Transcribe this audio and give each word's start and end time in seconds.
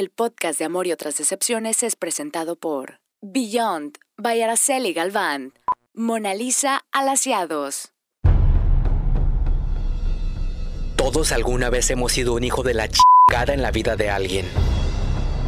El 0.00 0.08
podcast 0.08 0.58
de 0.58 0.64
Amor 0.64 0.86
y 0.86 0.92
otras 0.92 1.18
decepciones 1.18 1.82
es 1.82 1.94
presentado 1.94 2.56
por 2.56 3.00
Beyond 3.20 3.98
by 4.16 4.40
Araceli 4.40 4.94
Galván, 4.94 5.52
Mona 5.92 6.32
Lisa 6.32 6.86
Alaciados. 6.90 7.92
Todos 10.96 11.32
alguna 11.32 11.68
vez 11.68 11.90
hemos 11.90 12.12
sido 12.12 12.32
un 12.32 12.44
hijo 12.44 12.62
de 12.62 12.72
la 12.72 12.88
chingada 12.88 13.52
en 13.52 13.60
la 13.60 13.72
vida 13.72 13.96
de 13.96 14.08
alguien. 14.08 14.46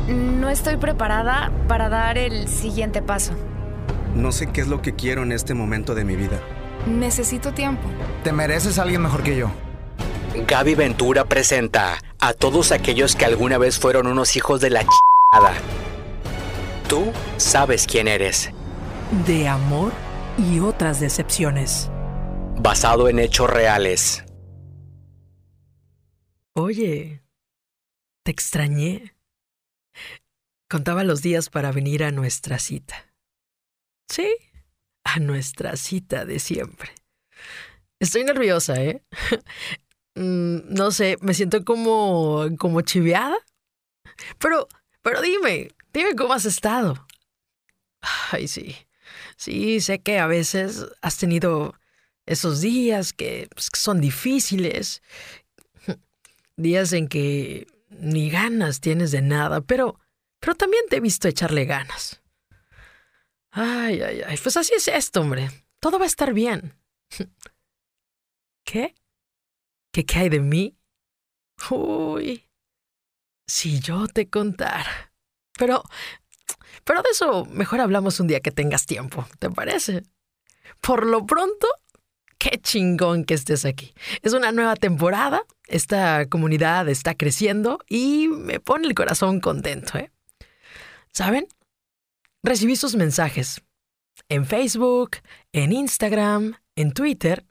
No 0.06 0.50
estoy 0.50 0.76
preparada 0.76 1.50
para 1.66 1.88
dar 1.88 2.18
el 2.18 2.46
siguiente 2.46 3.00
paso. 3.00 3.32
No 4.14 4.32
sé 4.32 4.52
qué 4.52 4.60
es 4.60 4.68
lo 4.68 4.82
que 4.82 4.94
quiero 4.94 5.22
en 5.22 5.32
este 5.32 5.54
momento 5.54 5.94
de 5.94 6.04
mi 6.04 6.14
vida. 6.14 6.38
Necesito 6.86 7.54
tiempo. 7.54 7.88
Te 8.22 8.32
mereces 8.32 8.78
a 8.78 8.82
alguien 8.82 9.00
mejor 9.00 9.22
que 9.22 9.34
yo. 9.34 9.50
Gaby 10.34 10.74
Ventura 10.74 11.26
presenta 11.26 11.98
a 12.18 12.32
todos 12.32 12.72
aquellos 12.72 13.16
que 13.16 13.26
alguna 13.26 13.58
vez 13.58 13.78
fueron 13.78 14.06
unos 14.06 14.34
hijos 14.36 14.62
de 14.62 14.70
la 14.70 14.80
chingada. 14.80 15.54
Tú 16.88 17.12
sabes 17.36 17.86
quién 17.86 18.08
eres. 18.08 18.50
De 19.26 19.46
amor 19.46 19.92
y 20.38 20.60
otras 20.60 21.00
decepciones. 21.00 21.90
Basado 22.58 23.10
en 23.10 23.18
hechos 23.18 23.50
reales. 23.50 24.24
Oye, 26.54 27.22
te 28.24 28.30
extrañé. 28.30 29.14
Contaba 30.68 31.04
los 31.04 31.20
días 31.20 31.50
para 31.50 31.72
venir 31.72 32.04
a 32.04 32.10
nuestra 32.10 32.58
cita. 32.58 33.12
Sí, 34.08 34.34
a 35.04 35.18
nuestra 35.18 35.76
cita 35.76 36.24
de 36.24 36.38
siempre. 36.38 36.92
Estoy 38.00 38.24
nerviosa, 38.24 38.82
¿eh? 38.82 39.02
Mm, 40.14 40.74
no 40.74 40.90
sé, 40.90 41.16
me 41.20 41.34
siento 41.34 41.64
como, 41.64 42.46
como 42.58 42.80
chiveada. 42.82 43.36
Pero, 44.38 44.68
pero 45.02 45.22
dime, 45.22 45.70
dime 45.92 46.14
cómo 46.14 46.34
has 46.34 46.44
estado. 46.44 47.06
Ay, 48.30 48.48
sí. 48.48 48.76
Sí, 49.36 49.80
sé 49.80 50.00
que 50.00 50.18
a 50.18 50.26
veces 50.26 50.86
has 51.00 51.18
tenido 51.18 51.74
esos 52.26 52.60
días 52.60 53.12
que 53.12 53.48
pues, 53.54 53.68
son 53.74 54.00
difíciles 54.00 55.02
días 56.56 56.92
en 56.92 57.08
que 57.08 57.66
ni 57.90 58.30
ganas 58.30 58.80
tienes 58.80 59.10
de 59.10 59.22
nada, 59.22 59.60
pero, 59.60 59.98
pero 60.40 60.54
también 60.54 60.84
te 60.88 60.96
he 60.96 61.00
visto 61.00 61.28
echarle 61.28 61.64
ganas. 61.64 62.22
Ay, 63.50 64.00
ay, 64.00 64.22
ay, 64.26 64.38
pues 64.42 64.56
así 64.56 64.72
es 64.74 64.88
esto, 64.88 65.20
hombre. 65.20 65.50
Todo 65.78 65.98
va 65.98 66.04
a 66.04 66.08
estar 66.08 66.32
bien. 66.32 66.74
¿Qué? 68.64 68.94
¿Qué 69.92 70.06
cae 70.06 70.30
de 70.30 70.40
mí? 70.40 70.78
Uy, 71.70 72.48
si 73.46 73.78
yo 73.80 74.06
te 74.08 74.28
contara. 74.30 75.12
Pero, 75.58 75.82
pero 76.84 77.02
de 77.02 77.10
eso 77.10 77.44
mejor 77.44 77.80
hablamos 77.80 78.18
un 78.18 78.26
día 78.26 78.40
que 78.40 78.50
tengas 78.50 78.86
tiempo, 78.86 79.26
¿te 79.38 79.50
parece? 79.50 80.02
Por 80.80 81.06
lo 81.06 81.26
pronto, 81.26 81.66
qué 82.38 82.58
chingón 82.58 83.24
que 83.24 83.34
estés 83.34 83.66
aquí. 83.66 83.94
Es 84.22 84.32
una 84.32 84.50
nueva 84.50 84.76
temporada, 84.76 85.44
esta 85.66 86.26
comunidad 86.26 86.88
está 86.88 87.14
creciendo 87.14 87.78
y 87.86 88.28
me 88.28 88.60
pone 88.60 88.88
el 88.88 88.94
corazón 88.94 89.40
contento, 89.40 89.98
¿eh? 89.98 90.10
¿Saben? 91.12 91.46
Recibí 92.42 92.76
sus 92.76 92.96
mensajes 92.96 93.62
en 94.30 94.46
Facebook, 94.46 95.18
en 95.52 95.72
Instagram, 95.72 96.56
en 96.76 96.92
Twitter 96.92 97.44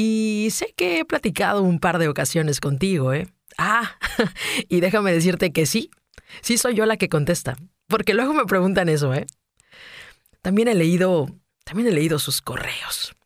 y 0.00 0.50
sé 0.52 0.74
que 0.76 1.00
he 1.00 1.04
platicado 1.04 1.60
un 1.60 1.80
par 1.80 1.98
de 1.98 2.06
ocasiones 2.06 2.60
contigo, 2.60 3.12
¿eh? 3.12 3.26
Ah, 3.56 3.98
y 4.68 4.78
déjame 4.78 5.12
decirte 5.12 5.52
que 5.52 5.66
sí, 5.66 5.90
sí 6.40 6.56
soy 6.56 6.76
yo 6.76 6.86
la 6.86 6.96
que 6.96 7.08
contesta, 7.08 7.56
porque 7.88 8.14
luego 8.14 8.32
me 8.32 8.44
preguntan 8.44 8.88
eso, 8.88 9.12
¿eh? 9.12 9.26
También 10.40 10.68
he 10.68 10.76
leído, 10.76 11.26
también 11.64 11.88
he 11.88 11.90
leído 11.90 12.20
sus 12.20 12.40
correos. 12.40 13.16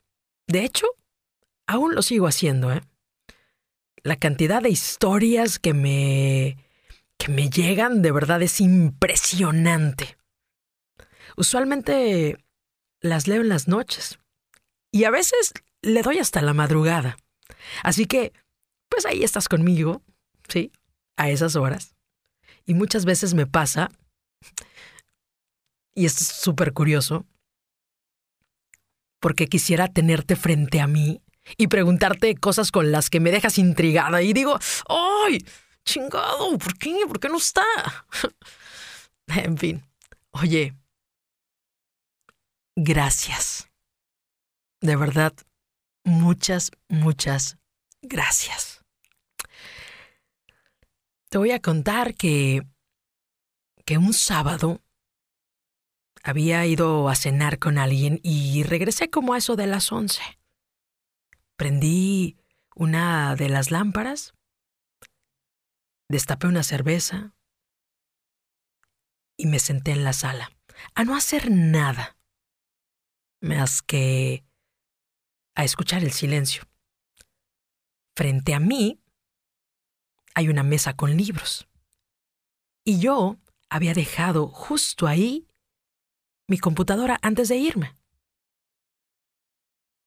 De 0.47 0.65
hecho, 0.65 0.87
aún 1.67 1.95
lo 1.95 2.01
sigo 2.01 2.27
haciendo, 2.27 2.73
¿eh? 2.73 2.81
La 4.03 4.17
cantidad 4.17 4.63
de 4.63 4.71
historias 4.71 5.59
que 5.59 5.75
me 5.75 6.57
que 7.19 7.31
me 7.31 7.51
llegan 7.51 8.01
de 8.01 8.13
verdad 8.13 8.41
es 8.41 8.63
impresionante. 8.63 10.17
Usualmente 11.37 12.39
las 13.03 13.29
leo 13.29 13.43
en 13.43 13.51
las 13.51 13.69
noches 13.69 14.19
y 14.91 15.05
a 15.05 15.11
veces 15.11 15.53
le 15.83 16.03
doy 16.03 16.19
hasta 16.19 16.41
la 16.41 16.55
madrugada. 16.55 17.17
Así 17.83 18.07
que, 18.07 18.33
pues 18.89 19.05
ahí 19.07 19.23
estás 19.23 19.49
conmigo, 19.49 20.03
¿sí? 20.49 20.73
A 21.17 21.31
esas 21.31 21.57
horas. 21.57 21.95
Y 22.65 22.75
muchas 22.75 23.05
veces 23.05 23.35
me 23.35 23.47
pasa, 23.47 23.91
y 25.95 26.07
es 26.07 26.15
súper 26.15 26.73
curioso, 26.73 27.27
porque 29.21 29.47
quisiera 29.47 29.89
tenerte 29.89 30.37
frente 30.37 30.81
a 30.81 30.87
mí 30.87 31.23
y 31.57 31.67
preguntarte 31.67 32.35
cosas 32.37 32.71
con 32.71 32.93
las 32.93 33.11
que 33.11 33.21
me 33.21 33.31
dejas 33.31 33.59
intrigada 33.59 34.23
y 34.23 34.33
digo, 34.33 34.59
¡ay! 34.89 35.45
Chingado, 35.85 36.57
¿por 36.59 36.79
qué? 36.79 37.05
¿Por 37.09 37.19
qué 37.19 37.29
no 37.29 37.39
está? 37.39 37.65
en 39.27 39.59
fin, 39.59 39.85
oye, 40.31 40.75
gracias. 42.77 43.69
De 44.81 44.97
verdad, 44.97 45.33
muchas, 46.05 46.71
muchas 46.89 47.59
gracias. 48.01 48.85
Te 51.29 51.39
voy 51.39 51.53
a 51.53 51.61
contar 51.61 52.15
que, 52.15 52.63
que 53.87 53.99
un 53.99 54.13
sábado 54.13 54.83
había 56.23 56.65
ido 56.67 57.09
a 57.09 57.15
cenar 57.15 57.59
con 57.59 57.79
alguien 57.79 58.21
y 58.23 58.63
regresé 58.63 59.11
como 59.11 59.35
a 59.35 59.39
eso 59.39 59.57
de 59.57 59.67
las 59.67 59.91
once. 59.93 60.23
Prendí 61.57 62.39
una 62.75 63.35
de 63.35 63.49
las 63.49 63.71
lámparas, 63.71 64.35
destapé 66.09 66.47
una 66.47 66.63
cerveza 66.63 67.35
y 69.37 69.47
me 69.47 69.59
senté 69.59 69.93
en 69.93 70.05
la 70.05 70.13
sala 70.13 70.51
a 70.95 71.05
no 71.05 71.17
hacer 71.17 71.51
nada 71.51 72.17
más 73.41 73.83
que 73.83 74.45
a 75.55 75.65
escuchar 75.65 76.03
el 76.03 76.13
silencio. 76.13 76.65
Frente 78.17 78.55
a 78.55 78.61
mí 78.61 79.01
hay 80.35 80.49
una 80.49 80.63
mesa 80.63 80.97
con 80.97 81.17
libros 81.17 81.67
y 82.85 83.01
yo 83.01 83.39
había 83.71 83.95
dejado 83.95 84.49
justo 84.49 85.07
ahí 85.07 85.47
mi 86.49 86.59
computadora 86.59 87.19
antes 87.23 87.49
de 87.49 87.57
irme. 87.57 87.97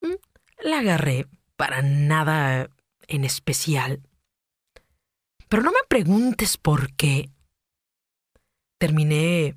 Mm, 0.00 0.14
la 0.62 0.78
agarré 0.78 1.26
para 1.56 1.82
nada 1.82 2.70
en 3.08 3.24
especial. 3.24 4.02
Pero 5.48 5.62
no 5.62 5.72
me 5.72 5.80
preguntes 5.88 6.56
por 6.56 6.94
qué. 6.94 7.30
Terminé 8.78 9.56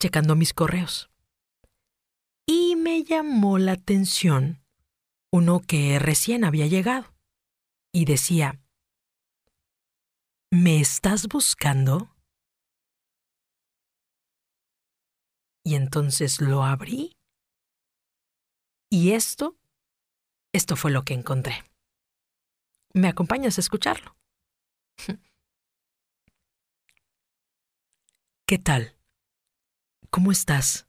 checando 0.00 0.34
mis 0.34 0.54
correos. 0.54 1.10
Y 2.46 2.76
me 2.76 3.02
llamó 3.02 3.58
la 3.58 3.72
atención 3.72 4.62
uno 5.32 5.60
que 5.60 5.98
recién 5.98 6.44
había 6.44 6.66
llegado. 6.66 7.14
Y 7.92 8.04
decía, 8.04 8.60
¿me 10.50 10.80
estás 10.80 11.28
buscando? 11.28 12.14
Y 15.64 15.74
entonces 15.74 16.40
lo 16.40 16.62
abrí. 16.62 17.16
Y 18.90 19.12
esto 19.12 19.56
esto 20.56 20.74
fue 20.74 20.90
lo 20.90 21.04
que 21.04 21.12
encontré. 21.12 21.64
¿Me 22.94 23.08
acompañas 23.08 23.58
a 23.58 23.60
escucharlo? 23.60 24.16
¿Qué 28.46 28.58
tal? 28.58 28.96
¿Cómo 30.08 30.32
estás? 30.32 30.88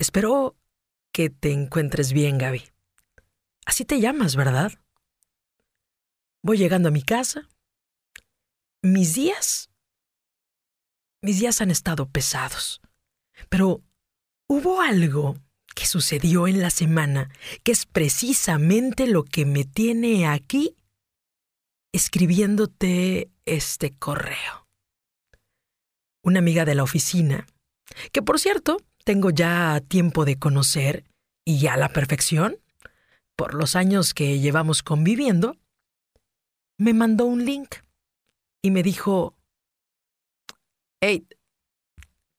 Espero 0.00 0.56
que 1.12 1.30
te 1.30 1.52
encuentres 1.52 2.12
bien, 2.12 2.36
Gaby. 2.36 2.73
Así 3.66 3.84
te 3.84 4.00
llamas, 4.00 4.36
¿verdad? 4.36 4.72
Voy 6.42 6.58
llegando 6.58 6.88
a 6.88 6.92
mi 6.92 7.02
casa. 7.02 7.48
Mis 8.82 9.14
días... 9.14 9.70
Mis 11.22 11.38
días 11.40 11.60
han 11.62 11.70
estado 11.70 12.06
pesados. 12.06 12.82
Pero 13.48 13.82
hubo 14.46 14.82
algo 14.82 15.36
que 15.74 15.86
sucedió 15.86 16.46
en 16.46 16.60
la 16.60 16.70
semana, 16.70 17.30
que 17.62 17.72
es 17.72 17.86
precisamente 17.86 19.06
lo 19.06 19.24
que 19.24 19.46
me 19.46 19.64
tiene 19.64 20.26
aquí 20.26 20.76
escribiéndote 21.92 23.30
este 23.44 23.96
correo. 23.96 24.68
Una 26.22 26.40
amiga 26.40 26.64
de 26.64 26.74
la 26.74 26.82
oficina, 26.82 27.46
que 28.12 28.20
por 28.20 28.40
cierto 28.40 28.78
tengo 29.04 29.30
ya 29.30 29.80
tiempo 29.86 30.24
de 30.24 30.38
conocer 30.38 31.04
y 31.44 31.66
a 31.68 31.76
la 31.76 31.90
perfección, 31.90 32.58
por 33.36 33.54
los 33.54 33.76
años 33.76 34.14
que 34.14 34.38
llevamos 34.38 34.82
conviviendo, 34.82 35.56
me 36.78 36.92
mandó 36.92 37.26
un 37.26 37.44
link 37.44 37.76
y 38.62 38.70
me 38.70 38.82
dijo, 38.82 39.36
Hey, 41.00 41.26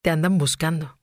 te 0.01 0.09
andan 0.09 0.37
buscando. 0.39 0.99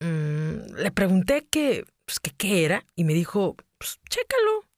Mm, 0.00 0.74
le 0.76 0.90
pregunté 0.90 1.46
que, 1.46 1.86
pues, 2.04 2.20
qué 2.20 2.64
era 2.64 2.84
y 2.94 3.04
me 3.04 3.14
dijo, 3.14 3.56
pues, 3.78 3.98
chécalo. 4.10 4.68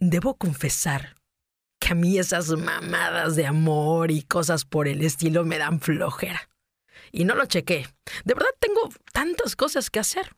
Debo 0.00 0.36
confesar 0.36 1.14
que 1.80 1.92
a 1.92 1.94
mí 1.94 2.18
esas 2.18 2.48
mamadas 2.50 3.36
de 3.36 3.46
amor 3.46 4.10
y 4.10 4.22
cosas 4.22 4.64
por 4.64 4.88
el 4.88 5.02
estilo 5.02 5.44
me 5.44 5.58
dan 5.58 5.80
flojera. 5.80 6.48
Y 7.12 7.24
no 7.24 7.36
lo 7.36 7.46
chequé. 7.46 7.86
De 8.24 8.34
verdad 8.34 8.50
tengo 8.58 8.88
tantas 9.12 9.54
cosas 9.54 9.90
que 9.90 10.00
hacer. 10.00 10.36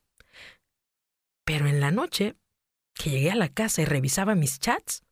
Pero 1.44 1.66
en 1.66 1.80
la 1.80 1.90
noche, 1.90 2.36
que 2.94 3.10
llegué 3.10 3.30
a 3.30 3.36
la 3.36 3.48
casa 3.48 3.82
y 3.82 3.84
revisaba 3.84 4.34
mis 4.34 4.58
chats, 4.58 5.02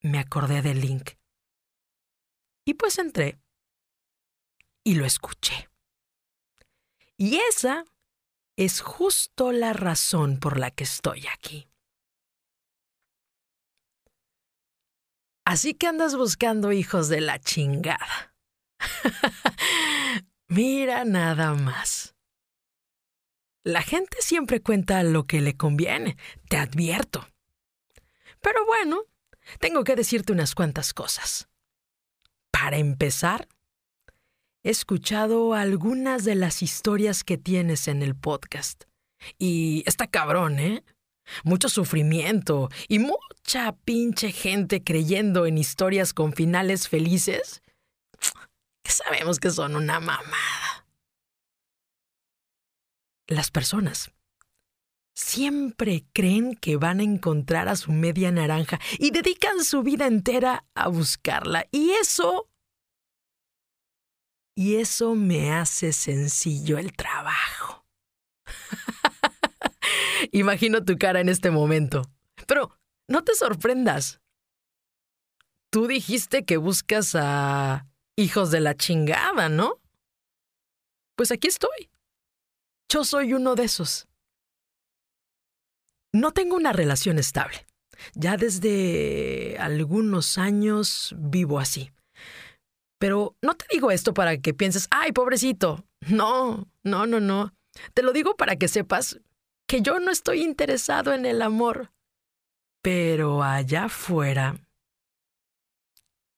me 0.00 0.18
acordé 0.18 0.62
del 0.62 0.80
link. 0.80 1.12
Y 2.64 2.74
pues 2.74 2.98
entré 2.98 3.38
y 4.84 4.94
lo 4.94 5.04
escuché. 5.04 5.68
Y 7.16 7.36
esa 7.48 7.84
es 8.56 8.80
justo 8.80 9.52
la 9.52 9.72
razón 9.72 10.38
por 10.38 10.58
la 10.58 10.70
que 10.70 10.84
estoy 10.84 11.26
aquí. 11.26 11.68
Así 15.44 15.74
que 15.74 15.86
andas 15.86 16.16
buscando 16.16 16.72
hijos 16.72 17.08
de 17.08 17.20
la 17.20 17.38
chingada. 17.38 18.34
Mira 20.48 21.04
nada 21.04 21.54
más. 21.54 22.15
La 23.66 23.82
gente 23.82 24.18
siempre 24.20 24.62
cuenta 24.62 25.02
lo 25.02 25.26
que 25.26 25.40
le 25.40 25.56
conviene, 25.56 26.16
te 26.48 26.56
advierto. 26.56 27.26
Pero 28.40 28.64
bueno, 28.64 29.02
tengo 29.58 29.82
que 29.82 29.96
decirte 29.96 30.32
unas 30.32 30.54
cuantas 30.54 30.94
cosas. 30.94 31.48
Para 32.52 32.76
empezar, 32.76 33.48
he 34.62 34.70
escuchado 34.70 35.52
algunas 35.52 36.22
de 36.22 36.36
las 36.36 36.62
historias 36.62 37.24
que 37.24 37.38
tienes 37.38 37.88
en 37.88 38.02
el 38.02 38.14
podcast. 38.14 38.84
Y 39.36 39.82
está 39.84 40.06
cabrón, 40.06 40.60
¿eh? 40.60 40.84
Mucho 41.42 41.68
sufrimiento 41.68 42.68
y 42.86 43.00
mucha 43.00 43.72
pinche 43.84 44.30
gente 44.30 44.84
creyendo 44.84 45.44
en 45.44 45.58
historias 45.58 46.14
con 46.14 46.34
finales 46.34 46.86
felices 46.86 47.62
que 48.84 48.92
sabemos 48.92 49.40
que 49.40 49.50
son 49.50 49.74
una 49.74 49.98
mamada. 49.98 50.85
Las 53.28 53.50
personas 53.50 54.12
siempre 55.16 56.04
creen 56.12 56.54
que 56.54 56.76
van 56.76 57.00
a 57.00 57.02
encontrar 57.02 57.68
a 57.68 57.76
su 57.76 57.90
media 57.90 58.30
naranja 58.30 58.78
y 58.98 59.10
dedican 59.10 59.64
su 59.64 59.82
vida 59.82 60.06
entera 60.06 60.64
a 60.74 60.88
buscarla. 60.88 61.66
Y 61.72 61.90
eso... 61.92 62.48
Y 64.58 64.76
eso 64.76 65.14
me 65.14 65.52
hace 65.52 65.92
sencillo 65.92 66.78
el 66.78 66.94
trabajo. 66.94 67.86
Imagino 70.32 70.82
tu 70.82 70.96
cara 70.96 71.20
en 71.20 71.28
este 71.28 71.50
momento. 71.50 72.10
Pero 72.46 72.78
no 73.06 73.22
te 73.22 73.34
sorprendas. 73.34 74.20
Tú 75.70 75.86
dijiste 75.86 76.46
que 76.46 76.56
buscas 76.56 77.14
a 77.14 77.86
hijos 78.16 78.50
de 78.50 78.60
la 78.60 78.74
chingada, 78.74 79.50
¿no? 79.50 79.78
Pues 81.16 81.32
aquí 81.32 81.48
estoy. 81.48 81.90
Yo 82.88 83.04
soy 83.04 83.32
uno 83.32 83.54
de 83.54 83.64
esos. 83.64 84.06
No 86.12 86.32
tengo 86.32 86.56
una 86.56 86.72
relación 86.72 87.18
estable. 87.18 87.66
Ya 88.14 88.36
desde 88.36 89.56
algunos 89.58 90.38
años 90.38 91.14
vivo 91.18 91.58
así. 91.58 91.92
Pero 92.98 93.36
no 93.42 93.54
te 93.54 93.66
digo 93.70 93.90
esto 93.90 94.14
para 94.14 94.38
que 94.38 94.54
pienses, 94.54 94.86
ay, 94.90 95.12
pobrecito. 95.12 95.84
No, 96.08 96.66
no, 96.82 97.06
no, 97.06 97.20
no. 97.20 97.54
Te 97.92 98.02
lo 98.02 98.12
digo 98.12 98.36
para 98.36 98.56
que 98.56 98.68
sepas 98.68 99.20
que 99.66 99.82
yo 99.82 99.98
no 99.98 100.10
estoy 100.10 100.42
interesado 100.42 101.12
en 101.12 101.26
el 101.26 101.42
amor. 101.42 101.92
Pero 102.82 103.42
allá 103.42 103.84
afuera, 103.84 104.56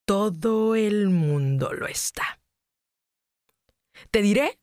todo 0.06 0.74
el 0.74 1.10
mundo 1.10 1.72
lo 1.74 1.86
está. 1.86 2.40
Te 4.10 4.22
diré 4.22 4.58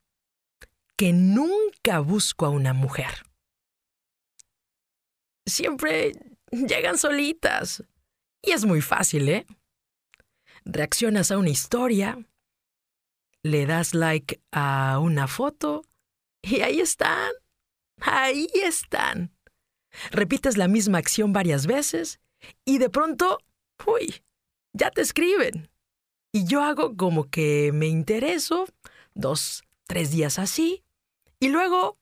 que 0.97 1.13
nunca 1.13 2.00
busco 2.00 2.45
a 2.45 2.50
una 2.50 2.74
mujer. 2.74 3.25
Siempre 5.45 6.13
llegan 6.51 6.97
solitas. 6.97 7.83
Y 8.42 8.51
es 8.51 8.65
muy 8.65 8.81
fácil, 8.81 9.27
¿eh? 9.30 9.45
Reaccionas 10.65 11.31
a 11.31 11.38
una 11.38 11.50
historia, 11.50 12.18
le 13.44 13.65
das 13.65 13.94
like 13.94 14.42
a 14.51 15.00
una 15.00 15.27
foto 15.27 15.83
y 16.42 16.62
ahí 16.62 16.80
están. 16.80 17.31
Ahí 18.01 18.47
están. 18.53 19.31
Repites 20.12 20.57
la 20.57 20.68
misma 20.68 20.97
acción 20.97 21.33
varias 21.33 21.65
veces 21.68 22.19
y 22.65 22.77
de 22.77 22.89
pronto, 22.89 23.39
uy, 23.86 24.24
ya 24.74 24.92
te 24.92 25.01
escriben. 25.01 25.69
Y 26.31 26.45
yo 26.45 26.62
hago 26.62 26.97
como 26.97 27.30
que 27.30 27.71
me 27.74 27.88
intereso, 27.88 28.65
dos, 29.13 29.63
tres 29.88 30.12
días 30.12 30.38
así, 30.38 30.84
y 31.39 31.49
luego 31.49 31.97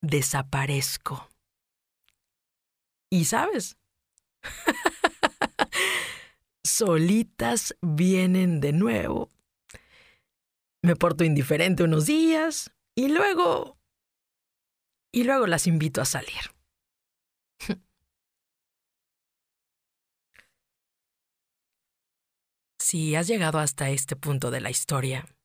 desaparezco. 0.00 1.28
Y 3.10 3.26
sabes, 3.26 3.76
solitas 6.64 7.76
vienen 7.80 8.60
de 8.60 8.72
nuevo. 8.72 9.28
Me 10.82 10.96
porto 10.96 11.24
indiferente 11.24 11.82
unos 11.82 12.06
días 12.06 12.72
y 12.94 13.08
luego... 13.08 13.76
Y 15.12 15.24
luego 15.24 15.46
las 15.46 15.66
invito 15.66 16.02
a 16.02 16.04
salir. 16.04 16.52
si 22.78 23.14
has 23.14 23.26
llegado 23.26 23.58
hasta 23.58 23.88
este 23.88 24.14
punto 24.14 24.50
de 24.50 24.60
la 24.60 24.68
historia 24.68 25.35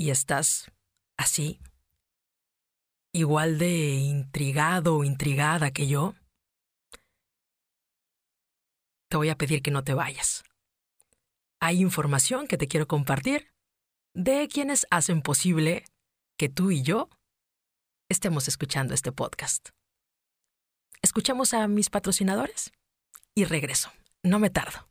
y 0.00 0.08
estás 0.08 0.72
así, 1.18 1.60
igual 3.12 3.58
de 3.58 3.96
intrigado 3.96 4.96
o 4.96 5.04
intrigada 5.04 5.72
que 5.72 5.88
yo, 5.88 6.14
te 9.10 9.18
voy 9.18 9.28
a 9.28 9.36
pedir 9.36 9.60
que 9.60 9.70
no 9.70 9.84
te 9.84 9.92
vayas. 9.92 10.42
Hay 11.60 11.82
información 11.82 12.46
que 12.46 12.56
te 12.56 12.66
quiero 12.66 12.88
compartir 12.88 13.52
de 14.14 14.48
quienes 14.48 14.86
hacen 14.90 15.20
posible 15.20 15.84
que 16.38 16.48
tú 16.48 16.70
y 16.70 16.82
yo 16.82 17.10
estemos 18.08 18.48
escuchando 18.48 18.94
este 18.94 19.12
podcast. 19.12 19.68
Escuchamos 21.02 21.52
a 21.52 21.68
mis 21.68 21.90
patrocinadores 21.90 22.72
y 23.34 23.44
regreso. 23.44 23.92
No 24.22 24.38
me 24.38 24.48
tardo. 24.48 24.88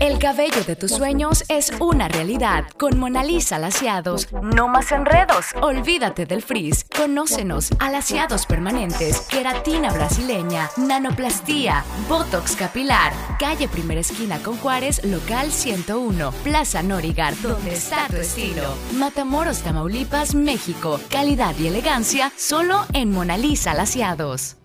El 0.00 0.20
cabello 0.20 0.62
de 0.64 0.76
tus 0.76 0.92
sueños 0.92 1.42
es 1.48 1.72
una 1.80 2.06
realidad 2.06 2.64
con 2.78 2.98
Mona 2.98 3.24
Lisa 3.24 3.58
Laciados. 3.58 4.28
No 4.32 4.68
más 4.68 4.92
enredos. 4.92 5.46
Olvídate 5.60 6.24
del 6.24 6.42
frizz. 6.42 6.84
Conócenos. 6.84 7.70
Alaciados 7.80 8.46
permanentes. 8.46 9.22
Queratina 9.22 9.92
brasileña. 9.92 10.70
Nanoplastía. 10.76 11.84
Botox 12.08 12.54
capilar. 12.54 13.12
Calle 13.40 13.66
Primera 13.66 14.00
Esquina 14.00 14.38
con 14.40 14.56
Juárez, 14.58 15.04
local 15.04 15.50
101. 15.50 16.30
Plaza 16.44 16.82
Norigar, 16.84 17.34
donde 17.42 17.74
está 17.74 18.06
tu 18.06 18.16
estilo. 18.16 18.74
Matamoros, 18.94 19.62
Tamaulipas, 19.62 20.34
México. 20.34 21.00
Calidad 21.10 21.56
y 21.58 21.66
elegancia 21.66 22.32
solo 22.36 22.86
en 22.92 23.10
Mona 23.10 23.36
Lisa 23.36 23.74
Laciados. 23.74 24.58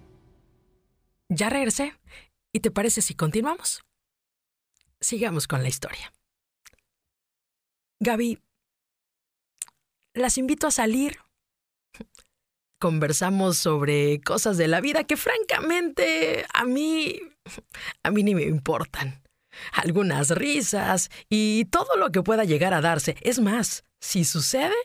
Ya 1.28 1.50
regresé. 1.50 1.94
¿Y 2.52 2.60
te 2.60 2.70
parece 2.70 3.02
si 3.02 3.16
continuamos? 3.16 3.84
Sigamos 5.04 5.48
con 5.48 5.62
la 5.62 5.70
historia. 5.70 6.14
Gaby, 8.00 8.40
las 10.14 10.38
invito 10.38 10.68
a 10.68 10.72
salir. 10.72 11.20
conversamos 12.80 13.58
sobre 13.58 14.20
cosas 14.22 14.58
de 14.58 14.68
la 14.68 14.82
vida 14.82 15.06
que 15.06 15.16
francamente 15.16 16.46
a 16.54 16.66
mí, 16.66 17.18
a 18.04 18.12
mí 18.12 18.24
ni 18.24 18.36
me 18.36 18.44
importan. 18.44 19.24
Algunas 19.72 20.32
risas 20.32 21.10
y 21.30 21.66
todo 21.66 21.96
lo 21.96 22.12
que 22.12 22.24
pueda 22.24 22.44
llegar 22.44 22.74
a 22.74 22.82
darse. 22.82 23.16
Es 23.22 23.40
más, 23.40 23.86
si 24.02 24.26
sucede, 24.26 24.76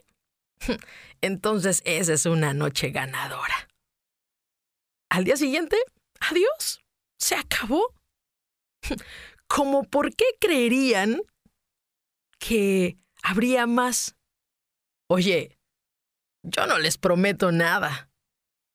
entonces 1.23 1.83
esa 1.85 2.13
es 2.13 2.27
una 2.27 2.55
noche 2.55 2.91
ganadora. 2.91 3.69
Al 5.11 5.25
día 5.25 5.37
siguiente, 5.37 5.77
adiós, 6.21 6.85
se 7.19 7.35
acabó. 7.35 7.95
¿Cómo 9.49 9.83
por 9.83 10.15
qué 10.15 10.27
creerían 10.41 11.23
que 12.39 12.99
habría 13.23 13.67
más? 13.67 14.15
Oye, 15.09 15.59
yo 16.43 16.67
no 16.67 16.79
les 16.79 16.99
prometo 16.99 17.51
nada. 17.51 18.11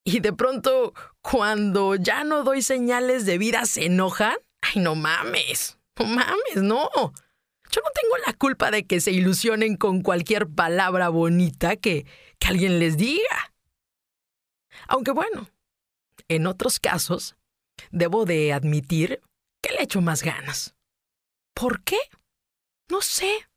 Y 0.03 0.19
de 0.19 0.33
pronto, 0.33 0.93
cuando 1.21 1.95
ya 1.95 2.23
no 2.23 2.43
doy 2.43 2.61
señales 2.61 3.25
de 3.25 3.37
vida, 3.37 3.65
se 3.65 3.85
enojan. 3.85 4.35
Ay, 4.61 4.81
no 4.81 4.95
mames, 4.95 5.79
no 5.97 6.05
mames, 6.05 6.55
no. 6.57 6.89
Yo 7.71 7.81
no 7.81 7.89
tengo 7.93 8.17
la 8.25 8.33
culpa 8.33 8.69
de 8.69 8.85
que 8.85 8.99
se 8.99 9.11
ilusionen 9.11 9.77
con 9.77 10.01
cualquier 10.01 10.47
palabra 10.47 11.09
bonita 11.09 11.75
que, 11.75 12.05
que 12.39 12.47
alguien 12.47 12.79
les 12.79 12.97
diga. 12.97 13.53
Aunque 14.87 15.11
bueno, 15.11 15.49
en 16.27 16.47
otros 16.47 16.79
casos, 16.79 17.35
debo 17.91 18.25
de 18.25 18.53
admitir 18.53 19.21
que 19.63 19.73
le 19.73 19.83
echo 19.83 20.01
más 20.01 20.21
ganas. 20.21 20.75
¿Por 21.55 21.83
qué? 21.83 21.97
No 22.89 23.01
sé. 23.01 23.47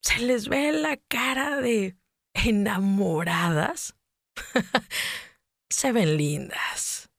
Se 0.00 0.20
les 0.20 0.48
ve 0.48 0.72
la 0.72 0.96
cara 0.96 1.60
de 1.60 1.96
enamoradas. 2.32 3.96
Se 5.70 5.92
ven 5.92 6.16
lindas. 6.16 7.10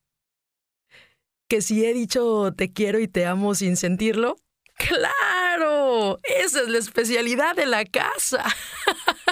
Que 1.49 1.61
si 1.61 1.85
he 1.85 1.93
dicho 1.93 2.53
te 2.53 2.71
quiero 2.71 2.99
y 2.99 3.07
te 3.09 3.25
amo 3.25 3.53
sin 3.53 3.75
sentirlo, 3.75 4.37
claro, 4.75 6.19
esa 6.23 6.61
es 6.61 6.69
la 6.69 6.77
especialidad 6.77 7.55
de 7.55 7.65
la 7.65 7.83
casa. 7.83 8.45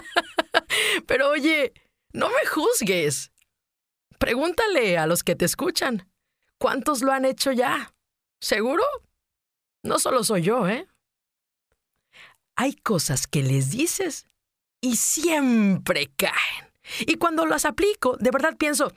Pero 1.07 1.29
oye, 1.29 1.73
no 2.11 2.27
me 2.29 2.45
juzgues. 2.45 3.31
Pregúntale 4.17 4.97
a 4.97 5.07
los 5.07 5.23
que 5.23 5.37
te 5.37 5.45
escuchan. 5.45 6.11
¿Cuántos 6.57 7.01
lo 7.01 7.13
han 7.13 7.23
hecho 7.23 7.53
ya? 7.53 7.93
¿Seguro? 8.41 8.83
No 9.83 9.99
solo 9.99 10.23
soy 10.23 10.43
yo, 10.43 10.67
¿eh? 10.67 10.87
Hay 12.55 12.75
cosas 12.75 13.27
que 13.27 13.41
les 13.41 13.71
dices 13.71 14.27
y 14.81 14.97
siempre 14.97 16.11
caen. 16.15 16.71
Y 17.01 17.15
cuando 17.15 17.45
las 17.45 17.65
aplico, 17.65 18.17
de 18.17 18.31
verdad 18.31 18.57
pienso, 18.57 18.91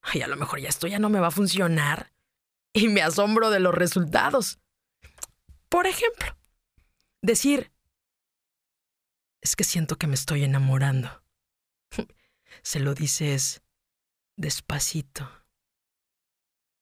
ay, 0.00 0.22
a 0.22 0.28
lo 0.28 0.36
mejor 0.36 0.60
ya 0.60 0.68
esto 0.68 0.86
ya 0.86 0.98
no 0.98 1.08
me 1.10 1.20
va 1.20 1.28
a 1.28 1.32
funcionar. 1.32 2.12
Y 2.72 2.88
me 2.88 3.02
asombro 3.02 3.50
de 3.50 3.60
los 3.60 3.74
resultados. 3.74 4.58
Por 5.68 5.86
ejemplo, 5.86 6.36
decir, 7.20 7.70
es 9.42 9.56
que 9.56 9.64
siento 9.64 9.96
que 9.96 10.06
me 10.06 10.14
estoy 10.14 10.44
enamorando. 10.44 11.22
Se 12.62 12.80
lo 12.80 12.94
dices 12.94 13.62
despacito, 14.36 15.28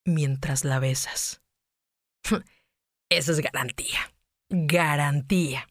mientras 0.05 0.65
la 0.65 0.79
besas. 0.79 1.43
Esa 3.11 3.33
es 3.33 3.41
garantía. 3.41 4.15
Garantía. 4.49 5.69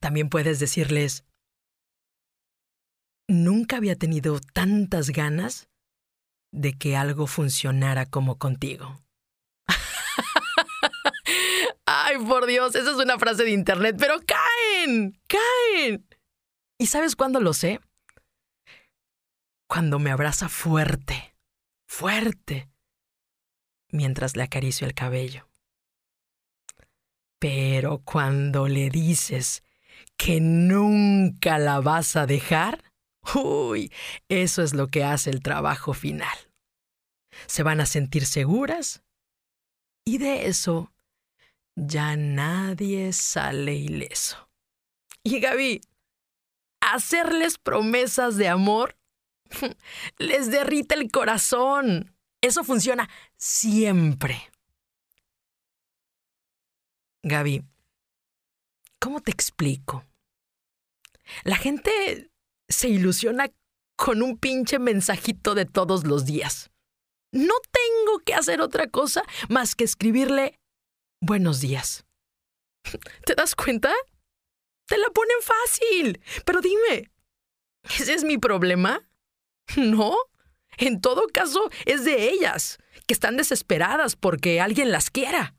También 0.00 0.28
puedes 0.28 0.58
decirles, 0.58 1.24
nunca 3.28 3.76
había 3.76 3.96
tenido 3.96 4.40
tantas 4.40 5.10
ganas 5.10 5.68
de 6.52 6.74
que 6.74 6.96
algo 6.96 7.26
funcionara 7.26 8.06
como 8.06 8.38
contigo. 8.38 9.00
Ay, 11.86 12.18
por 12.18 12.46
Dios, 12.46 12.74
esa 12.74 12.90
es 12.90 12.96
una 12.96 13.18
frase 13.18 13.44
de 13.44 13.50
internet, 13.50 13.96
pero 13.98 14.16
caen, 14.24 15.18
caen. 15.26 16.06
¿Y 16.78 16.86
sabes 16.86 17.16
cuándo 17.16 17.40
lo 17.40 17.54
sé? 17.54 17.80
Cuando 19.66 19.98
me 19.98 20.10
abraza 20.10 20.48
fuerte, 20.48 21.34
fuerte, 21.88 22.68
mientras 23.94 24.36
le 24.36 24.42
acaricio 24.42 24.86
el 24.86 24.94
cabello. 24.94 25.48
Pero 27.38 28.02
cuando 28.04 28.66
le 28.66 28.90
dices 28.90 29.62
que 30.16 30.40
nunca 30.40 31.58
la 31.58 31.80
vas 31.80 32.16
a 32.16 32.26
dejar, 32.26 32.82
uy, 33.34 33.92
eso 34.28 34.62
es 34.62 34.74
lo 34.74 34.88
que 34.88 35.04
hace 35.04 35.30
el 35.30 35.42
trabajo 35.42 35.94
final. 35.94 36.36
Se 37.46 37.62
van 37.62 37.80
a 37.80 37.86
sentir 37.86 38.26
seguras 38.26 39.04
y 40.04 40.18
de 40.18 40.46
eso 40.46 40.92
ya 41.76 42.16
nadie 42.16 43.12
sale 43.12 43.74
ileso. 43.74 44.48
Y 45.22 45.38
Gaby, 45.38 45.80
hacerles 46.80 47.58
promesas 47.58 48.36
de 48.36 48.48
amor 48.48 48.96
les 50.18 50.50
derrita 50.50 50.94
el 50.96 51.10
corazón. 51.10 52.13
Eso 52.44 52.62
funciona 52.62 53.08
siempre. 53.38 54.52
Gaby, 57.22 57.64
¿cómo 58.98 59.22
te 59.22 59.30
explico? 59.30 60.04
La 61.44 61.56
gente 61.56 62.30
se 62.68 62.90
ilusiona 62.90 63.50
con 63.96 64.22
un 64.22 64.36
pinche 64.36 64.78
mensajito 64.78 65.54
de 65.54 65.64
todos 65.64 66.04
los 66.04 66.26
días. 66.26 66.70
No 67.32 67.54
tengo 67.72 68.18
que 68.18 68.34
hacer 68.34 68.60
otra 68.60 68.88
cosa 68.90 69.22
más 69.48 69.74
que 69.74 69.84
escribirle 69.84 70.60
buenos 71.22 71.62
días. 71.62 72.04
¿Te 73.24 73.34
das 73.34 73.56
cuenta? 73.56 73.90
Te 74.86 74.98
la 74.98 75.08
ponen 75.08 75.38
fácil. 75.40 76.22
Pero 76.44 76.60
dime, 76.60 77.10
¿ese 77.84 78.12
es 78.12 78.22
mi 78.22 78.36
problema? 78.36 79.00
¿No? 79.78 80.14
En 80.78 81.00
todo 81.00 81.28
caso, 81.28 81.70
es 81.84 82.04
de 82.04 82.30
ellas, 82.30 82.78
que 83.06 83.14
están 83.14 83.36
desesperadas 83.36 84.16
porque 84.16 84.60
alguien 84.60 84.90
las 84.90 85.10
quiera. 85.10 85.54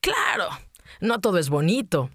Claro, 0.00 0.48
no 1.00 1.20
todo 1.20 1.38
es 1.38 1.50
bonito. 1.50 2.10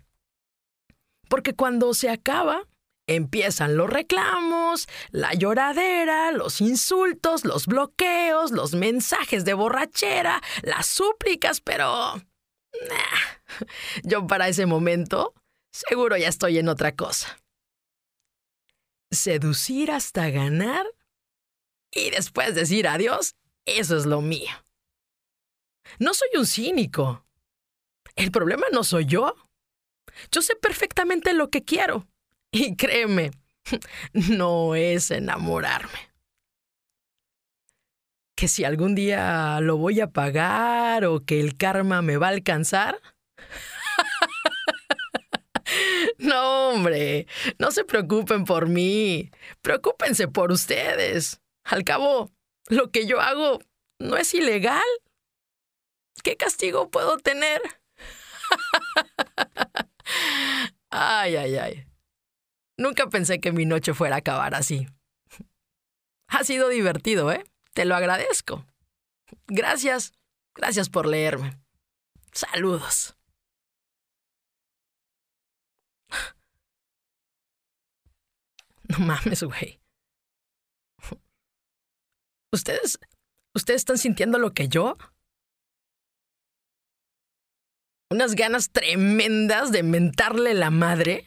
Porque 1.30 1.54
cuando 1.56 1.94
se 1.94 2.10
acaba, 2.10 2.68
empiezan 3.08 3.78
los 3.78 3.90
reclamos, 3.90 4.88
la 5.12 5.34
lloradera, 5.34 6.32
los 6.32 6.62
insultos, 6.62 7.46
los 7.46 7.68
bloqueos, 7.68 8.52
los 8.52 8.74
mensajes 8.74 9.46
de 9.46 9.54
borrachera, 9.54 10.42
las 10.64 10.88
súplicas, 10.88 11.62
pero... 11.62 12.16
yo 14.04 14.28
para 14.28 14.48
ese 14.48 14.66
momento 14.66 15.34
seguro 15.72 16.18
ya 16.18 16.28
estoy 16.28 16.58
en 16.58 16.70
otra 16.70 16.96
cosa. 16.96 17.40
Seducir 19.12 19.92
hasta 19.92 20.30
ganar 20.30 20.86
y 21.96 22.12
después 22.12 22.54
decir 22.54 22.88
adiós, 22.88 23.36
eso 23.66 23.98
es 23.98 24.06
lo 24.06 24.22
mío. 24.22 24.52
No 25.98 26.14
soy 26.14 26.30
un 26.38 26.46
cínico. 26.46 27.26
El 28.16 28.32
problema 28.32 28.68
no 28.72 28.84
soy 28.84 29.06
yo. 29.06 29.36
Yo 30.32 30.42
sé 30.42 30.56
perfectamente 30.56 31.34
lo 31.34 31.50
que 31.50 31.64
quiero. 31.64 32.08
Y 32.52 32.76
créeme, 32.76 33.32
no 34.14 34.76
es 34.76 35.10
enamorarme. 35.10 36.14
Que 38.36 38.50
si 38.50 38.66
algún 38.66 38.96
día 38.96 39.60
lo 39.62 39.78
voy 39.78 40.02
a 40.02 40.12
pagar 40.12 41.06
o 41.06 41.24
que 41.24 41.40
el 41.40 41.56
karma 41.56 42.02
me 42.02 42.18
va 42.18 42.28
a 42.28 42.32
alcanzar. 42.32 43.02
no, 46.18 46.70
hombre, 46.70 47.28
no 47.58 47.72
se 47.72 47.86
preocupen 47.86 48.44
por 48.44 48.68
mí. 48.68 49.32
Preocúpense 49.62 50.28
por 50.28 50.52
ustedes. 50.52 51.40
Al 51.66 51.84
cabo, 51.84 52.32
lo 52.70 52.92
que 52.92 53.08
yo 53.08 53.20
hago 53.20 53.60
no 54.00 54.18
es 54.18 54.34
ilegal. 54.34 54.84
¿Qué 56.24 56.38
castigo 56.38 56.90
puedo 56.90 57.18
tener? 57.18 57.62
ay, 60.92 61.36
ay, 61.36 61.56
ay. 61.58 61.88
Nunca 62.78 63.08
pensé 63.08 63.40
que 63.40 63.52
mi 63.52 63.66
noche 63.66 63.94
fuera 63.94 64.16
a 64.16 64.20
acabar 64.20 64.54
así. 64.54 64.88
Ha 66.28 66.44
sido 66.44 66.70
divertido, 66.70 67.32
¿eh? 67.32 67.44
Te 67.74 67.86
lo 67.86 67.96
agradezco. 67.96 68.66
Gracias. 69.48 70.14
Gracias 70.54 70.90
por 70.90 71.08
leerme. 71.08 71.60
Saludos. 72.32 73.16
No 78.88 79.00
mames, 79.00 79.42
güey. 79.42 79.80
¿Ustedes, 82.56 83.00
ustedes 83.54 83.82
están 83.82 83.98
sintiendo 83.98 84.40
lo 84.40 84.54
que 84.54 84.70
yo? 84.70 84.98
Unas 88.10 88.34
ganas 88.36 88.72
tremendas 88.72 89.74
de 89.74 89.84
mentarle 89.84 90.54
la 90.54 90.70
madre. 90.70 91.26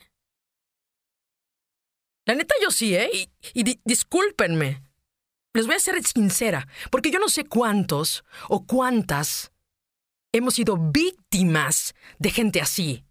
La 2.26 2.34
neta 2.34 2.54
yo 2.62 2.70
sí, 2.70 2.94
¿eh? 2.96 3.10
Y, 3.12 3.30
y 3.52 3.62
di- 3.62 3.80
discúlpenme. 3.84 4.82
Les 5.52 5.66
voy 5.66 5.76
a 5.76 5.80
ser 5.80 6.02
sincera, 6.02 6.66
porque 6.90 7.10
yo 7.10 7.18
no 7.18 7.28
sé 7.28 7.44
cuántos 7.44 8.24
o 8.48 8.64
cuántas 8.64 9.52
hemos 10.32 10.54
sido 10.54 10.76
víctimas 10.78 11.94
de 12.18 12.30
gente 12.30 12.62
así. 12.62 13.04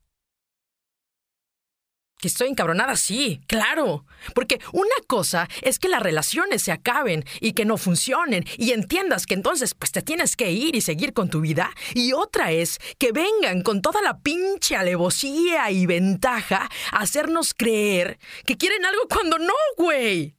Que 2.19 2.29
estoy 2.29 2.49
encabronada, 2.49 2.95
sí, 2.95 3.41
claro. 3.47 4.05
Porque 4.33 4.59
una 4.73 4.95
cosa 5.05 5.47
es 5.61 5.77
que 5.77 5.87
las 5.87 6.01
relaciones 6.01 6.63
se 6.63 6.71
acaben 6.71 7.23
y 7.41 7.53
que 7.53 7.65
no 7.65 7.77
funcionen 7.77 8.43
y 8.57 8.71
entiendas 8.71 9.27
que 9.27 9.35
entonces 9.35 9.75
pues 9.75 9.91
te 9.91 10.01
tienes 10.01 10.35
que 10.35 10.51
ir 10.51 10.75
y 10.75 10.81
seguir 10.81 11.13
con 11.13 11.29
tu 11.29 11.41
vida. 11.41 11.69
Y 11.93 12.13
otra 12.13 12.51
es 12.51 12.79
que 12.97 13.11
vengan 13.11 13.61
con 13.61 13.83
toda 13.83 14.01
la 14.01 14.19
pinche 14.19 14.75
alevosía 14.75 15.69
y 15.69 15.85
ventaja 15.85 16.69
a 16.91 16.99
hacernos 16.99 17.53
creer 17.53 18.17
que 18.45 18.57
quieren 18.57 18.83
algo 18.85 19.07
cuando 19.07 19.37
no, 19.37 19.53
güey. 19.77 20.35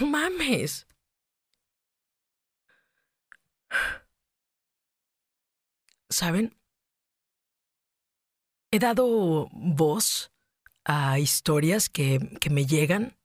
No 0.00 0.06
mames. 0.06 0.86
¿Saben? 6.10 6.54
He 8.72 8.78
dado 8.78 9.50
voz 9.52 10.32
a 10.84 11.18
historias 11.18 11.90
que, 11.90 12.18
que 12.40 12.48
me 12.48 12.64
llegan, 12.64 13.18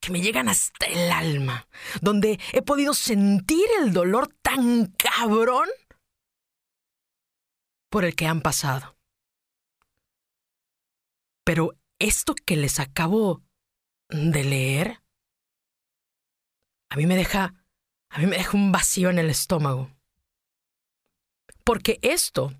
que 0.00 0.10
me 0.10 0.20
llegan 0.20 0.48
hasta 0.48 0.86
el 0.86 1.12
alma, 1.12 1.68
donde 2.00 2.40
he 2.52 2.62
podido 2.62 2.92
sentir 2.92 3.64
el 3.80 3.92
dolor 3.92 4.34
tan 4.42 4.86
cabrón 4.86 5.68
por 7.88 8.04
el 8.04 8.16
que 8.16 8.26
han 8.26 8.40
pasado. 8.40 8.96
Pero 11.44 11.78
esto 12.00 12.34
que 12.34 12.56
les 12.56 12.80
acabo 12.80 13.40
de 14.08 14.42
leer, 14.42 15.02
a 16.90 16.96
mí 16.96 17.06
me 17.06 17.14
deja, 17.14 17.54
a 18.10 18.18
mí 18.18 18.26
me 18.26 18.36
deja 18.36 18.56
un 18.56 18.72
vacío 18.72 19.10
en 19.10 19.20
el 19.20 19.30
estómago. 19.30 19.90
Porque 21.64 22.00
esto, 22.02 22.52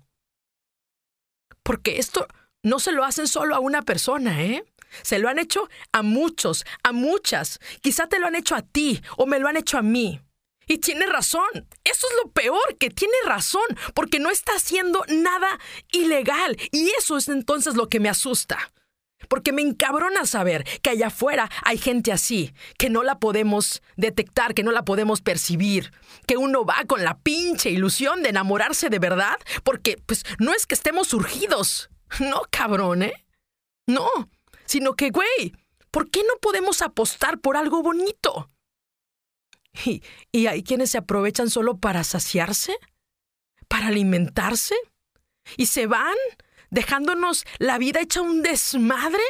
porque 1.63 1.99
esto 1.99 2.27
no 2.61 2.79
se 2.79 2.91
lo 2.91 3.03
hacen 3.03 3.27
solo 3.27 3.55
a 3.55 3.59
una 3.59 3.81
persona, 3.81 4.43
¿eh? 4.43 4.63
Se 5.01 5.19
lo 5.19 5.27
han 5.27 5.39
hecho 5.39 5.69
a 5.91 6.03
muchos, 6.03 6.65
a 6.83 6.91
muchas. 6.91 7.59
Quizá 7.81 8.07
te 8.07 8.19
lo 8.19 8.27
han 8.27 8.35
hecho 8.35 8.55
a 8.55 8.61
ti 8.61 9.01
o 9.17 9.25
me 9.25 9.39
lo 9.39 9.47
han 9.47 9.57
hecho 9.57 9.77
a 9.77 9.81
mí. 9.81 10.21
Y 10.67 10.77
tiene 10.77 11.05
razón. 11.07 11.67
Eso 11.83 12.07
es 12.07 12.13
lo 12.23 12.31
peor, 12.31 12.77
que 12.79 12.89
tiene 12.89 13.15
razón, 13.25 13.65
porque 13.93 14.19
no 14.19 14.29
está 14.29 14.53
haciendo 14.53 15.03
nada 15.09 15.59
ilegal. 15.91 16.57
Y 16.71 16.91
eso 16.97 17.17
es 17.17 17.27
entonces 17.27 17.75
lo 17.75 17.89
que 17.89 17.99
me 17.99 18.09
asusta. 18.09 18.71
Porque 19.27 19.51
me 19.51 19.61
encabrona 19.61 20.25
saber 20.25 20.63
que 20.81 20.91
allá 20.91 21.07
afuera 21.07 21.49
hay 21.63 21.77
gente 21.77 22.11
así, 22.11 22.53
que 22.77 22.89
no 22.89 23.03
la 23.03 23.19
podemos 23.19 23.81
detectar, 23.95 24.53
que 24.53 24.63
no 24.63 24.71
la 24.71 24.85
podemos 24.85 25.21
percibir, 25.21 25.91
que 26.27 26.37
uno 26.37 26.65
va 26.65 26.83
con 26.87 27.03
la 27.03 27.19
pinche 27.19 27.69
ilusión 27.69 28.23
de 28.23 28.29
enamorarse 28.29 28.89
de 28.89 28.99
verdad, 28.99 29.37
porque 29.63 29.97
pues 30.05 30.23
no 30.39 30.53
es 30.53 30.65
que 30.65 30.75
estemos 30.75 31.07
surgidos. 31.07 31.89
No, 32.19 32.43
cabrón, 32.51 33.03
¿eh? 33.03 33.25
No, 33.87 34.07
sino 34.65 34.93
que, 34.93 35.09
güey, 35.09 35.53
¿por 35.91 36.09
qué 36.09 36.21
no 36.23 36.39
podemos 36.39 36.81
apostar 36.81 37.39
por 37.39 37.57
algo 37.57 37.81
bonito? 37.81 38.49
Y, 39.85 40.03
y 40.31 40.45
hay 40.45 40.61
quienes 40.61 40.91
se 40.91 40.99
aprovechan 40.99 41.49
solo 41.49 41.77
para 41.77 42.03
saciarse, 42.03 42.77
para 43.67 43.87
alimentarse, 43.87 44.75
y 45.57 45.65
se 45.65 45.87
van 45.87 46.15
dejándonos 46.73 47.45
la 47.59 47.77
vida 47.77 48.01
hecha 48.01 48.21
un 48.21 48.41
desmadre, 48.41 49.23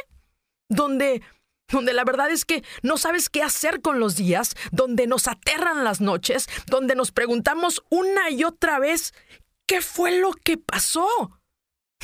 donde, 0.68 1.22
donde 1.68 1.92
la 1.92 2.04
verdad 2.04 2.30
es 2.30 2.44
que 2.44 2.64
no 2.82 2.96
sabes 2.96 3.28
qué 3.28 3.42
hacer 3.42 3.80
con 3.80 4.00
los 4.00 4.16
días, 4.16 4.56
donde 4.72 5.06
nos 5.06 5.28
aterran 5.28 5.84
las 5.84 6.00
noches, 6.00 6.48
donde 6.66 6.96
nos 6.96 7.12
preguntamos 7.12 7.84
una 7.90 8.30
y 8.30 8.44
otra 8.44 8.78
vez 8.78 9.14
qué 9.66 9.80
fue 9.80 10.18
lo 10.18 10.32
que 10.32 10.56
pasó 10.56 11.06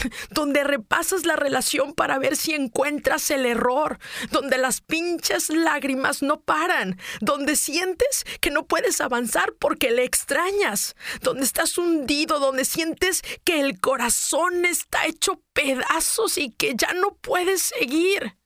donde 0.31 0.65
repasas 0.65 1.27
la 1.27 1.37
relación 1.37 1.95
para 1.95 2.19
ver 2.19 2.37
si 2.37 2.55
encuentras 2.55 3.31
el 3.31 3.47
error, 3.47 3.99
donde 4.31 4.59
las 4.59 4.81
pinches 4.81 5.51
lágrimas 5.51 6.23
no 6.23 6.41
paran, 6.41 6.99
donde 7.21 7.57
sientes 7.57 8.25
que 8.41 8.51
no 8.51 8.67
puedes 8.67 9.01
avanzar 9.01 9.55
porque 9.59 9.91
le 9.91 10.05
extrañas, 10.05 10.97
donde 11.21 11.45
estás 11.45 11.79
hundido, 11.79 12.39
donde 12.39 12.65
sientes 12.65 13.23
que 13.45 13.61
el 13.61 13.81
corazón 13.81 14.65
está 14.65 15.07
hecho 15.07 15.43
pedazos 15.53 16.39
y 16.39 16.51
que 16.51 16.75
ya 16.77 16.93
no 16.95 17.17
puedes 17.17 17.63
seguir. 17.63 18.37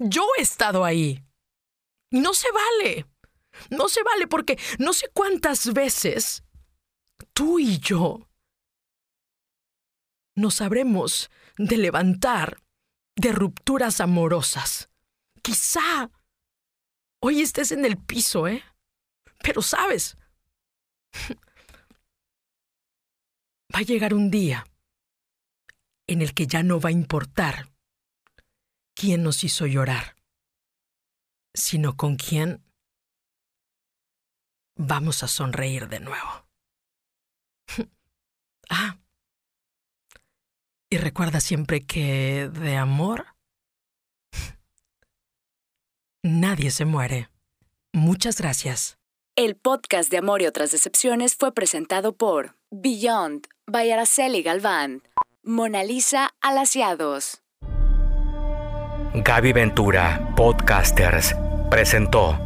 Yo 0.00 0.26
he 0.38 0.42
estado 0.42 0.84
ahí. 0.84 1.22
No 2.10 2.34
se 2.34 2.48
vale. 2.50 3.06
No 3.68 3.88
se 3.88 4.02
vale 4.02 4.26
porque 4.26 4.58
no 4.78 4.92
sé 4.92 5.08
cuántas 5.12 5.72
veces 5.72 6.42
tú 7.34 7.58
y 7.58 7.78
yo 7.78 8.29
nos 10.40 10.60
habremos 10.60 11.30
de 11.56 11.76
levantar 11.76 12.62
de 13.16 13.32
rupturas 13.32 14.00
amorosas. 14.00 14.90
Quizá 15.42 16.10
hoy 17.20 17.42
estés 17.42 17.72
en 17.72 17.84
el 17.84 17.98
piso, 17.98 18.48
¿eh? 18.48 18.64
Pero 19.42 19.62
sabes, 19.62 20.16
va 23.74 23.80
a 23.80 23.82
llegar 23.82 24.14
un 24.14 24.30
día 24.30 24.66
en 26.06 26.22
el 26.22 26.34
que 26.34 26.46
ya 26.46 26.62
no 26.62 26.80
va 26.80 26.88
a 26.88 26.92
importar 26.92 27.70
quién 28.94 29.22
nos 29.22 29.44
hizo 29.44 29.66
llorar, 29.66 30.16
sino 31.54 31.96
con 31.96 32.16
quién 32.16 32.64
vamos 34.76 35.22
a 35.22 35.28
sonreír 35.28 35.88
de 35.88 36.00
nuevo. 36.00 36.48
ah, 38.70 38.99
y 40.90 40.98
recuerda 40.98 41.40
siempre 41.40 41.80
que 41.86 42.50
de 42.52 42.76
amor 42.76 43.26
nadie 46.22 46.70
se 46.70 46.84
muere. 46.84 47.30
Muchas 47.92 48.40
gracias. 48.40 48.98
El 49.36 49.56
podcast 49.56 50.10
de 50.10 50.18
Amor 50.18 50.42
y 50.42 50.46
otras 50.46 50.72
decepciones 50.72 51.36
fue 51.36 51.54
presentado 51.54 52.12
por 52.14 52.56
Beyond 52.70 53.46
by 53.66 53.90
Araceli 53.90 54.42
Galván, 54.42 55.02
Mona 55.42 55.84
Lisa 55.84 56.34
Alaciados. 56.40 57.42
Gaby 59.14 59.52
Ventura, 59.52 60.34
Podcasters, 60.36 61.34
presentó 61.70 62.38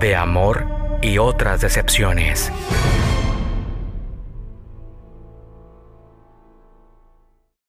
De 0.00 0.14
Amor 0.16 0.66
y 1.02 1.18
otras 1.18 1.60
decepciones. 1.60 2.50